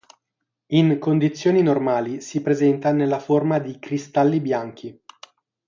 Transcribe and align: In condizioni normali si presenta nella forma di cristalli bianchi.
In 0.69 0.97
condizioni 0.97 1.61
normali 1.61 2.21
si 2.21 2.41
presenta 2.41 2.91
nella 2.91 3.19
forma 3.19 3.59
di 3.59 3.77
cristalli 3.77 4.39
bianchi. 4.39 4.99